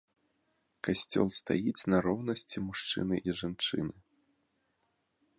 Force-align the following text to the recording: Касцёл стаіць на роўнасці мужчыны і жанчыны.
Касцёл 0.85 1.27
стаіць 1.39 1.87
на 1.93 1.97
роўнасці 2.05 2.57
мужчыны 2.69 3.15
і 3.29 3.35
жанчыны. 3.43 3.93